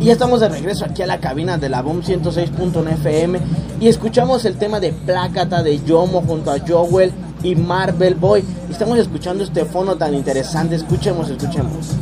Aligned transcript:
Y 0.00 0.06
ya 0.06 0.12
estamos 0.12 0.40
de 0.40 0.48
regreso 0.48 0.84
aquí 0.84 1.02
a 1.02 1.06
la 1.06 1.20
cabina 1.20 1.58
de 1.58 1.68
la 1.68 1.82
BOM 1.82 2.02
106.1 2.02 2.92
FM 2.92 3.40
y 3.80 3.88
escuchamos 3.88 4.44
el 4.44 4.56
tema 4.56 4.80
de 4.80 4.92
Plácata 4.92 5.62
de 5.62 5.82
Yomo 5.84 6.22
junto 6.22 6.50
a 6.50 6.58
Joel 6.66 7.12
y 7.42 7.54
Marvel 7.54 8.14
Boy. 8.14 8.44
Estamos 8.70 8.98
escuchando 8.98 9.44
este 9.44 9.64
fono 9.64 9.96
tan 9.96 10.14
interesante. 10.14 10.76
Escuchemos, 10.76 11.28
escuchemos. 11.30 11.92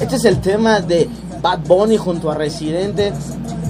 Este 0.00 0.16
es 0.16 0.24
el 0.24 0.40
tema 0.40 0.80
de 0.80 1.08
Bad 1.42 1.60
Bunny 1.66 1.96
junto 1.96 2.30
a 2.30 2.34
Residente. 2.34 3.12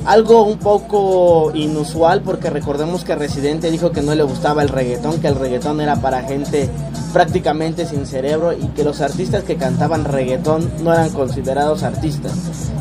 Algo 0.05 0.43
un 0.43 0.59
poco 0.59 1.51
inusual 1.55 2.23
porque 2.23 2.51
recordemos 2.51 3.05
que 3.05 3.15
Residente 3.15 3.71
dijo 3.71 3.91
que 3.91 4.01
no 4.01 4.15
le 4.15 4.23
gustaba 4.23 4.63
el 4.63 4.69
reggaetón, 4.69 5.21
que 5.21 5.29
el 5.29 5.35
reggaetón 5.35 5.81
era 5.81 5.97
para 5.97 6.23
gente 6.23 6.71
prácticamente 7.13 7.87
sin 7.87 8.07
cerebro 8.07 8.53
y 8.53 8.69
que 8.69 8.85
los 8.85 9.01
artistas 9.01 9.45
que 9.45 9.57
cantaban 9.57 10.05
reggaetón 10.05 10.71
no 10.83 10.93
eran 10.93 11.11
considerados 11.11 11.83
artistas. 11.83 12.33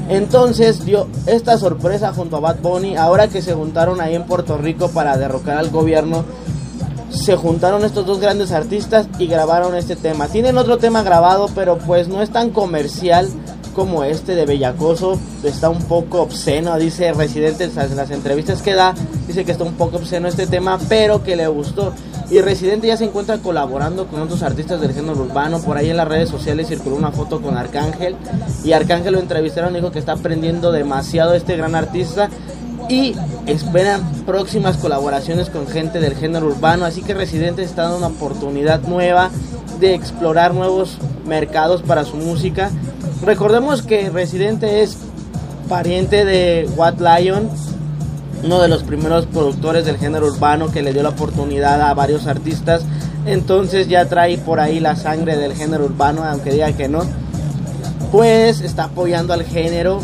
Entonces 0.09 0.85
dio 0.85 1.07
esta 1.25 1.57
sorpresa 1.57 2.13
junto 2.13 2.37
a 2.37 2.39
Bad 2.39 2.59
Bunny, 2.61 2.95
ahora 2.95 3.27
que 3.27 3.41
se 3.41 3.53
juntaron 3.53 3.99
ahí 3.99 4.15
en 4.15 4.23
Puerto 4.23 4.57
Rico 4.57 4.89
para 4.89 5.17
derrocar 5.17 5.57
al 5.57 5.69
gobierno, 5.69 6.23
se 7.09 7.35
juntaron 7.35 7.83
estos 7.83 8.05
dos 8.05 8.19
grandes 8.19 8.51
artistas 8.51 9.07
y 9.17 9.27
grabaron 9.27 9.75
este 9.75 9.95
tema. 9.95 10.27
Tienen 10.27 10.57
otro 10.57 10.77
tema 10.77 11.03
grabado, 11.03 11.49
pero 11.55 11.77
pues 11.77 12.07
no 12.07 12.21
es 12.21 12.29
tan 12.29 12.51
comercial 12.51 13.27
como 13.77 14.03
este 14.03 14.33
de 14.33 14.47
Bellacoso. 14.47 15.19
Está 15.43 15.69
un 15.69 15.83
poco 15.83 16.23
obsceno, 16.23 16.75
dice 16.79 17.13
Residente 17.13 17.65
en 17.65 17.95
las 17.95 18.09
entrevistas 18.09 18.63
que 18.63 18.73
da, 18.73 18.95
dice 19.27 19.45
que 19.45 19.51
está 19.51 19.63
un 19.63 19.75
poco 19.75 19.97
obsceno 19.97 20.27
este 20.27 20.47
tema, 20.47 20.79
pero 20.89 21.23
que 21.23 21.35
le 21.35 21.47
gustó. 21.47 21.93
Y 22.31 22.41
Residente 22.41 22.87
ya 22.87 22.97
se 22.97 23.05
encuentra 23.05 23.37
colaborando 23.37 24.07
con 24.07 24.19
otros 24.19 24.41
artistas 24.41 24.81
del 24.81 24.93
género 24.93 25.19
urbano. 25.21 25.61
Por 25.61 25.77
ahí 25.77 25.91
en 25.91 25.97
las 25.97 26.07
redes 26.07 26.27
sociales 26.27 26.67
circuló 26.67 26.95
una 26.95 27.11
foto 27.11 27.39
con 27.39 27.55
Arcángel. 27.55 28.15
Y 28.65 28.71
Arcángel 28.71 29.13
lo 29.13 29.19
entrevistaron 29.19 29.73
y 29.73 29.75
dijo 29.75 29.91
que 29.91 29.99
está 29.99 30.13
aprendiendo 30.13 30.71
demasiado 30.71 31.35
este 31.35 31.55
gran 31.55 31.75
artista. 31.75 32.29
Y 32.89 33.15
esperan 33.45 34.01
próximas 34.25 34.77
colaboraciones 34.77 35.51
con 35.51 35.67
gente 35.67 35.99
del 35.99 36.15
género 36.15 36.47
urbano. 36.47 36.83
Así 36.83 37.03
que 37.03 37.13
Residente 37.13 37.61
está 37.61 37.83
dando 37.83 37.99
una 37.99 38.07
oportunidad 38.07 38.81
nueva 38.87 39.29
de 39.79 39.93
explorar 39.93 40.55
nuevos 40.55 40.97
mercados 41.27 41.83
para 41.83 42.03
su 42.03 42.17
música. 42.17 42.71
Recordemos 43.23 43.81
que 43.81 44.09
Residente 44.09 44.83
es 44.83 44.97
pariente 45.67 46.23
de 46.23 46.69
What 46.75 46.95
Lion, 46.99 47.49
uno 48.43 48.61
de 48.61 48.67
los 48.67 48.83
primeros 48.83 49.25
productores 49.25 49.85
del 49.85 49.97
género 49.97 50.27
urbano 50.27 50.71
que 50.71 50.83
le 50.83 50.93
dio 50.93 51.03
la 51.03 51.09
oportunidad 51.09 51.81
a 51.81 51.93
varios 51.93 52.27
artistas. 52.27 52.83
Entonces 53.25 53.87
ya 53.87 54.05
trae 54.05 54.37
por 54.37 54.59
ahí 54.59 54.79
la 54.79 54.95
sangre 54.95 55.35
del 55.35 55.53
género 55.53 55.85
urbano, 55.85 56.23
aunque 56.23 56.51
diga 56.51 56.71
que 56.73 56.87
no. 56.87 57.01
Pues 58.11 58.61
está 58.61 58.85
apoyando 58.85 59.33
al 59.33 59.43
género. 59.43 59.99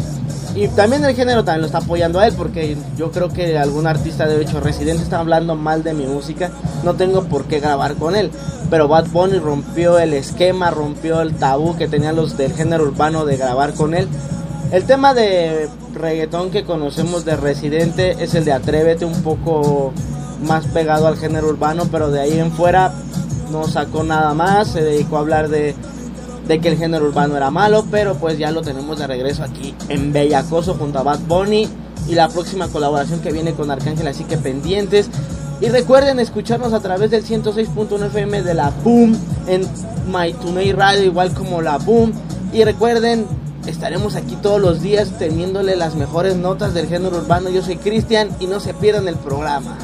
Y 0.56 0.68
también 0.68 1.04
el 1.04 1.16
género 1.16 1.44
también 1.44 1.62
lo 1.62 1.66
está 1.66 1.80
apoyando 1.80 2.20
a 2.20 2.28
él, 2.28 2.34
porque 2.38 2.78
yo 2.96 3.12
creo 3.12 3.30
que 3.30 3.58
algún 3.58 3.88
artista 3.88 4.28
de 4.28 4.40
hecho 4.42 4.60
residente 4.60 5.02
está 5.02 5.20
hablando 5.20 5.56
mal 5.56 5.84
de 5.84 5.94
mi 5.94 6.06
música. 6.06 6.52
No 6.84 6.94
tengo 6.94 7.24
por 7.24 7.46
qué 7.46 7.60
grabar 7.60 7.96
con 7.96 8.16
él. 8.16 8.30
Pero 8.70 8.88
Bad 8.88 9.08
Bunny 9.08 9.40
rompió 9.40 9.98
el 9.98 10.14
esquema, 10.14 10.70
rompió 10.70 11.22
el 11.22 11.36
tabú 11.36 11.76
que 11.76 11.88
tenían 11.88 12.16
los 12.16 12.38
del 12.38 12.54
género 12.54 12.84
urbano 12.84 13.26
de 13.26 13.38
grabar 13.38 13.74
con 13.74 13.96
él. 13.96 14.08
El 14.72 14.86
tema 14.86 15.14
de 15.14 15.70
reggaetón 15.94 16.52
que 16.52 16.64
conocemos 16.64 17.26
de 17.26 17.36
Residente 17.36 18.16
es 18.20 18.34
el 18.36 18.46
de 18.46 18.54
Atrévete, 18.54 19.06
un 19.06 19.22
poco 19.24 19.92
más 20.46 20.66
pegado 20.68 21.08
al 21.08 21.18
género 21.18 21.48
urbano, 21.48 21.88
pero 21.92 22.12
de 22.12 22.22
ahí 22.22 22.40
en 22.40 22.52
fuera 22.52 22.92
no 23.52 23.68
sacó 23.68 24.04
nada 24.04 24.34
más, 24.34 24.70
se 24.70 24.82
dedicó 24.82 25.18
a 25.18 25.20
hablar 25.20 25.50
de, 25.50 25.76
de 26.48 26.60
que 26.60 26.70
el 26.70 26.78
género 26.78 27.06
urbano 27.06 27.38
era 27.38 27.52
malo, 27.52 27.86
pero 27.90 28.16
pues 28.16 28.38
ya 28.38 28.52
lo 28.52 28.62
tenemos 28.62 29.00
de 29.00 29.08
regreso 29.08 29.44
aquí 29.44 29.74
en 29.90 30.12
Bellacoso 30.12 30.76
junto 30.76 31.00
a 31.00 31.04
Bad 31.04 31.20
Bunny 31.28 31.68
y 32.08 32.16
la 32.16 32.30
próxima 32.30 32.68
colaboración 32.68 33.22
que 33.22 33.32
viene 33.32 33.54
con 33.54 33.72
Arcángel, 33.72 34.08
así 34.08 34.24
que 34.26 34.38
pendientes. 34.38 35.10
Y 35.62 35.70
recuerden 35.70 36.20
escucharnos 36.20 36.74
a 36.74 36.82
través 36.82 37.12
del 37.12 37.24
106.1 37.24 38.08
FM 38.08 38.42
de 38.42 38.54
la 38.54 38.72
Boom 38.84 39.18
en 39.48 39.66
My 40.12 40.72
Radio, 40.74 41.04
igual 41.04 41.34
como 41.34 41.62
la 41.62 41.78
Boom. 41.78 42.12
Y 42.52 42.64
recuerden 42.64 43.26
Estaremos 43.68 44.18
aquí 44.18 44.36
todos 44.36 44.60
los 44.60 44.82
días 44.82 45.18
teniéndole 45.18 45.78
las 45.78 45.96
mejores 45.96 46.36
notas 46.36 46.74
del 46.74 46.88
género 46.88 47.18
urbano. 47.18 47.50
Yo 47.50 47.62
soy 47.62 47.78
Cristian 47.78 48.30
y 48.42 48.48
no 48.48 48.60
se 48.60 48.74
pierdan 48.74 49.08
el 49.08 49.16
programa. 49.16 49.78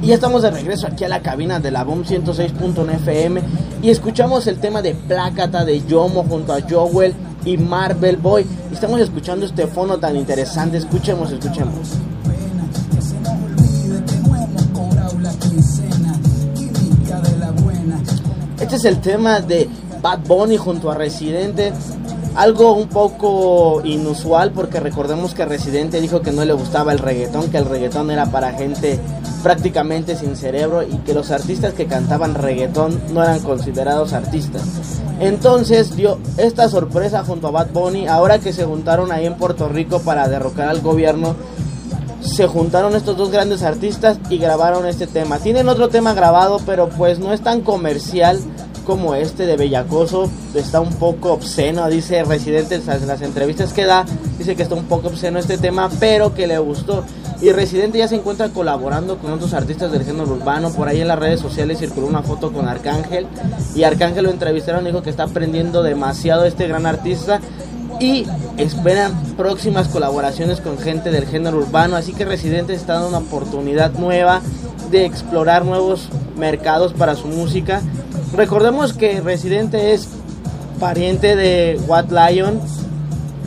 Y 0.00 0.06
ya 0.06 0.14
estamos 0.14 0.42
de 0.42 0.50
regreso 0.50 0.86
aquí 0.86 1.04
a 1.04 1.08
la 1.08 1.20
cabina 1.20 1.60
de 1.60 1.70
la 1.70 1.84
BOM 1.84 2.02
106.1 2.04 2.94
FM 2.94 3.42
y 3.82 3.90
escuchamos 3.90 4.46
el 4.46 4.58
tema 4.58 4.82
de 4.82 4.94
Plácata 4.94 5.64
de 5.64 5.84
Yomo 5.86 6.24
junto 6.24 6.52
a 6.52 6.60
Joel 6.60 7.14
y 7.44 7.56
Marvel 7.56 8.16
Boy. 8.16 8.46
Estamos 8.72 9.00
escuchando 9.00 9.44
este 9.44 9.66
fono 9.66 9.98
tan 9.98 10.16
interesante. 10.16 10.78
Escuchemos, 10.78 11.30
escuchemos. 11.30 11.90
Este 18.60 18.76
es 18.76 18.84
el 18.84 19.00
tema 19.00 19.40
de 19.40 19.68
Bad 20.00 20.20
Bunny 20.26 20.56
junto 20.56 20.90
a 20.90 20.94
Residente. 20.94 21.72
Algo 22.34 22.72
un 22.72 22.88
poco 22.88 23.82
inusual 23.84 24.52
porque 24.52 24.80
recordemos 24.80 25.34
que 25.34 25.44
Residente 25.44 26.00
dijo 26.00 26.22
que 26.22 26.32
no 26.32 26.44
le 26.44 26.54
gustaba 26.54 26.92
el 26.92 26.98
reggaetón, 26.98 27.50
que 27.50 27.58
el 27.58 27.66
reggaetón 27.66 28.10
era 28.10 28.26
para 28.26 28.52
gente 28.52 28.98
prácticamente 29.42 30.16
sin 30.16 30.36
cerebro 30.36 30.82
y 30.82 30.96
que 30.98 31.12
los 31.12 31.30
artistas 31.30 31.74
que 31.74 31.86
cantaban 31.86 32.34
reggaetón 32.34 32.98
no 33.12 33.22
eran 33.22 33.40
considerados 33.40 34.14
artistas. 34.14 34.62
Entonces 35.20 35.94
dio 35.94 36.18
esta 36.38 36.68
sorpresa 36.68 37.22
junto 37.22 37.48
a 37.48 37.50
Bad 37.50 37.70
Bunny, 37.72 38.06
ahora 38.06 38.38
que 38.38 38.54
se 38.54 38.64
juntaron 38.64 39.12
ahí 39.12 39.26
en 39.26 39.36
Puerto 39.36 39.68
Rico 39.68 40.00
para 40.00 40.26
derrocar 40.26 40.68
al 40.68 40.80
gobierno, 40.80 41.36
se 42.22 42.46
juntaron 42.46 42.96
estos 42.96 43.16
dos 43.16 43.30
grandes 43.30 43.62
artistas 43.62 44.18
y 44.30 44.38
grabaron 44.38 44.86
este 44.86 45.06
tema. 45.06 45.38
Tienen 45.38 45.68
otro 45.68 45.88
tema 45.88 46.14
grabado, 46.14 46.60
pero 46.64 46.88
pues 46.88 47.18
no 47.18 47.32
es 47.32 47.42
tan 47.42 47.60
comercial 47.60 48.38
como 48.84 49.14
este 49.14 49.46
de 49.46 49.56
Bellacoso. 49.56 50.30
Está 50.54 50.80
un 50.80 50.94
poco 50.94 51.32
obsceno, 51.32 51.88
dice 51.88 52.22
Residente 52.24 52.76
en 52.76 53.06
las 53.06 53.22
entrevistas 53.22 53.72
que 53.72 53.84
da. 53.84 54.04
Dice 54.38 54.56
que 54.56 54.62
está 54.62 54.74
un 54.74 54.84
poco 54.84 55.08
obsceno 55.08 55.38
este 55.38 55.58
tema, 55.58 55.88
pero 56.00 56.34
que 56.34 56.46
le 56.46 56.58
gustó. 56.58 57.04
Y 57.40 57.50
Residente 57.50 57.98
ya 57.98 58.06
se 58.06 58.14
encuentra 58.14 58.50
colaborando 58.50 59.18
con 59.18 59.32
otros 59.32 59.52
artistas 59.52 59.90
del 59.90 60.04
género 60.04 60.30
urbano. 60.30 60.70
Por 60.72 60.88
ahí 60.88 61.00
en 61.00 61.08
las 61.08 61.18
redes 61.18 61.40
sociales 61.40 61.78
circuló 61.78 62.06
una 62.06 62.22
foto 62.22 62.52
con 62.52 62.68
Arcángel. 62.68 63.26
Y 63.74 63.82
Arcángel 63.82 64.24
lo 64.24 64.30
entrevistaron 64.30 64.84
dijo 64.84 65.02
que 65.02 65.10
está 65.10 65.24
aprendiendo 65.24 65.82
demasiado 65.82 66.44
este 66.44 66.68
gran 66.68 66.86
artista 66.86 67.40
y 67.98 68.26
esperan 68.56 69.12
próximas 69.36 69.88
colaboraciones 69.88 70.60
con 70.60 70.78
gente 70.78 71.10
del 71.10 71.26
género 71.26 71.58
urbano. 71.58 71.96
Así 71.96 72.12
que 72.12 72.24
Residente 72.24 72.74
está 72.74 72.94
dando 72.94 73.08
una 73.08 73.18
oportunidad 73.18 73.92
nueva 73.92 74.40
de 74.90 75.04
explorar 75.04 75.64
nuevos 75.64 76.08
mercados 76.36 76.92
para 76.92 77.16
su 77.16 77.26
música. 77.26 77.82
Recordemos 78.36 78.94
que 78.94 79.20
Residente 79.20 79.92
es 79.92 80.08
pariente 80.80 81.36
de 81.36 81.78
What 81.86 82.06
Lion, 82.10 82.60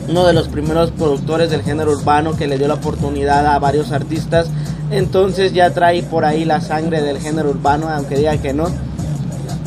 uno 0.08 0.24
de 0.24 0.32
los 0.32 0.46
primeros 0.46 0.92
productores 0.92 1.50
del 1.50 1.62
género 1.62 1.90
urbano 1.90 2.36
que 2.36 2.46
le 2.46 2.56
dio 2.56 2.68
la 2.68 2.74
oportunidad 2.74 3.46
a 3.46 3.58
varios 3.58 3.90
artistas. 3.90 4.48
Entonces 4.92 5.52
ya 5.52 5.70
trae 5.70 6.04
por 6.04 6.24
ahí 6.24 6.44
la 6.44 6.60
sangre 6.60 7.02
del 7.02 7.18
género 7.18 7.50
urbano, 7.50 7.88
aunque 7.88 8.16
diga 8.16 8.36
que 8.36 8.52
no. 8.52 8.68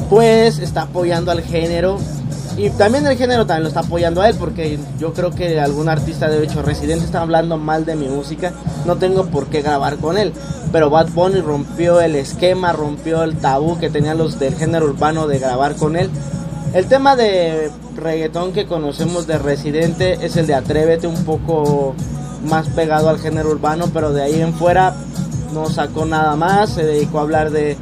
Pues 0.09 0.59
está 0.59 0.83
apoyando 0.83 1.31
al 1.31 1.41
género 1.41 1.99
y 2.57 2.69
también 2.71 3.05
el 3.05 3.17
género 3.17 3.45
también 3.45 3.63
lo 3.63 3.69
está 3.69 3.81
apoyando 3.81 4.21
a 4.21 4.29
él, 4.29 4.35
porque 4.39 4.79
yo 4.99 5.13
creo 5.13 5.31
que 5.31 5.59
algún 5.59 5.89
artista 5.89 6.29
de 6.29 6.43
hecho 6.43 6.61
residente 6.61 7.05
está 7.05 7.21
hablando 7.21 7.57
mal 7.57 7.85
de 7.85 7.95
mi 7.95 8.07
música. 8.07 8.53
No 8.89 8.95
tengo 8.95 9.27
por 9.27 9.45
qué 9.45 9.61
grabar 9.61 9.97
con 9.97 10.17
él. 10.17 10.33
Pero 10.71 10.89
Bad 10.89 11.09
Bunny 11.09 11.41
rompió 11.41 12.01
el 12.01 12.15
esquema, 12.15 12.73
rompió 12.73 13.21
el 13.21 13.37
tabú 13.37 13.77
que 13.77 13.91
tenían 13.91 14.17
los 14.17 14.39
del 14.39 14.55
género 14.55 14.87
urbano 14.87 15.27
de 15.27 15.37
grabar 15.37 15.75
con 15.75 15.95
él. 15.95 16.09
El 16.73 16.87
tema 16.87 17.15
de 17.15 17.69
reggaetón 17.95 18.51
que 18.51 18.65
conocemos 18.65 19.27
de 19.27 19.37
Residente 19.37 20.17
es 20.25 20.37
el 20.37 20.47
de 20.47 20.55
Atrévete, 20.55 21.05
un 21.05 21.23
poco 21.23 21.93
más 22.49 22.67
pegado 22.69 23.09
al 23.09 23.19
género 23.19 23.51
urbano, 23.51 23.91
pero 23.93 24.11
de 24.11 24.23
ahí 24.23 24.41
en 24.41 24.55
fuera 24.55 24.95
no 25.53 25.69
sacó 25.69 26.05
nada 26.05 26.35
más, 26.35 26.71
se 26.71 26.83
dedicó 26.83 27.19
a 27.19 27.21
hablar 27.21 27.51
de 27.51 27.77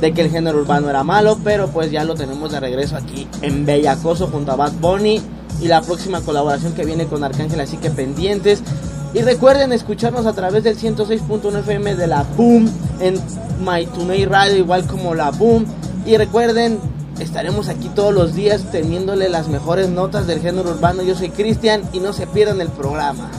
de 0.00 0.12
que 0.14 0.22
el 0.22 0.30
género 0.30 0.58
urbano 0.58 0.88
era 0.88 1.04
malo, 1.04 1.38
pero 1.44 1.68
pues 1.68 1.90
ya 1.90 2.04
lo 2.04 2.14
tenemos 2.14 2.50
de 2.50 2.60
regreso 2.60 2.96
aquí 2.96 3.28
en 3.42 3.66
Bellacoso 3.66 4.28
junto 4.28 4.52
a 4.52 4.56
Bad 4.56 4.72
Bunny 4.80 5.20
y 5.60 5.68
la 5.68 5.82
próxima 5.82 6.22
colaboración 6.22 6.72
que 6.72 6.84
viene 6.84 7.06
con 7.06 7.22
Arcángel, 7.22 7.60
así 7.60 7.76
que 7.76 7.90
pendientes. 7.90 8.62
Y 9.12 9.22
recuerden 9.22 9.72
escucharnos 9.72 10.26
a 10.26 10.32
través 10.34 10.62
del 10.62 10.78
106.1 10.78 11.60
FM 11.60 11.96
de 11.96 12.06
la 12.06 12.24
Boom 12.36 12.70
en 13.00 13.20
My 13.64 14.24
Radio, 14.24 14.56
igual 14.56 14.86
como 14.86 15.14
la 15.14 15.30
Boom. 15.30 15.66
Y 16.06 16.16
recuerden, 16.16 16.78
estaremos 17.18 17.68
aquí 17.68 17.88
todos 17.88 18.14
los 18.14 18.34
días 18.34 18.70
teniéndole 18.70 19.28
las 19.28 19.48
mejores 19.48 19.88
notas 19.88 20.28
del 20.28 20.40
género 20.40 20.70
urbano. 20.70 21.02
Yo 21.02 21.16
soy 21.16 21.30
Cristian 21.30 21.82
y 21.92 21.98
no 21.98 22.12
se 22.12 22.28
pierdan 22.28 22.60
el 22.60 22.68
programa. 22.68 23.30